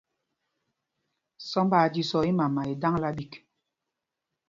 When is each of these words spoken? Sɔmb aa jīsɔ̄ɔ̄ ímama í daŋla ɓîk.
Sɔmb 1.49 1.71
aa 1.77 1.91
jīsɔ̄ɔ̄ 1.93 2.27
ímama 2.31 2.61
í 2.71 2.73
daŋla 2.81 3.09
ɓîk. 3.17 3.33